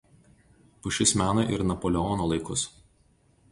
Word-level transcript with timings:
Pušis 0.85 1.13
mena 1.21 1.45
ir 1.57 1.65
Napoleono 1.73 2.29
laikus. 2.35 2.67